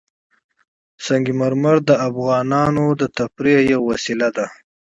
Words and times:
سنگ 1.05 1.25
مرمر 1.39 1.77
د 1.89 1.91
افغانانو 2.07 2.85
د 3.01 3.03
تفریح 3.17 3.59
یوه 3.71 3.85
وسیله 3.91 4.27
ده. 4.35 4.45